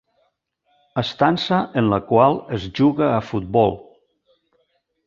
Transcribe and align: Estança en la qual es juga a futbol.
Estança 1.01 1.59
en 1.83 1.91
la 1.93 2.01
qual 2.09 2.41
es 2.59 2.67
juga 2.81 3.13
a 3.21 3.25
futbol. 3.31 3.79